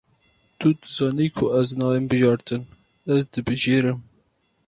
[0.59, 2.61] Tu dizanî ku ez nayêm bijartin,
[3.13, 3.99] ez dibijêrim.